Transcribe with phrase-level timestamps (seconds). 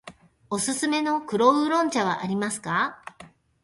[0.49, 3.03] おすすめの黒烏龍茶はありますか。